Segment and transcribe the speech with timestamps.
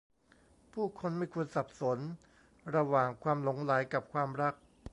[0.73, 1.99] ผู้คนไม่ควรสับสน
[2.75, 4.53] ระหว่างความหลงใหลกับความรัก